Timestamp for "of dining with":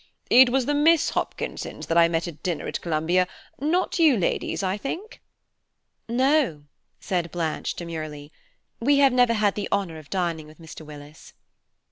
9.99-10.57